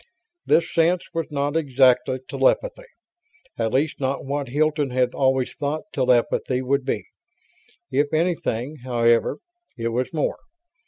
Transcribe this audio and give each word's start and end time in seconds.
This 0.47 0.73
sense 0.73 1.03
was 1.13 1.27
not 1.31 1.55
exactly 1.55 2.21
telepathy; 2.27 2.87
at 3.59 3.71
least 3.71 3.99
not 3.99 4.25
what 4.25 4.47
Hilton 4.47 4.89
had 4.89 5.13
always 5.13 5.53
thought 5.53 5.83
telepathy 5.93 6.63
would 6.63 6.83
be. 6.85 7.05
If 7.91 8.11
anything, 8.11 8.77
however, 8.77 9.37
it 9.77 9.89
was 9.89 10.11
more. 10.11 10.39